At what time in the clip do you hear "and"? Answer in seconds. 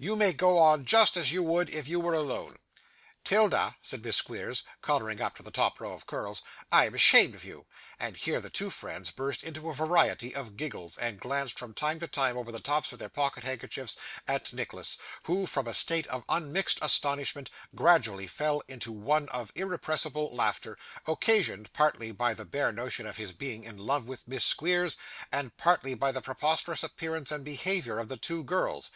7.96-8.16, 10.98-11.20, 25.30-25.56, 27.30-27.44